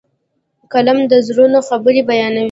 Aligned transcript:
قلم 0.71 0.99
د 1.11 1.13
زړونو 1.27 1.59
خبرې 1.67 2.01
بیانوي. 2.09 2.39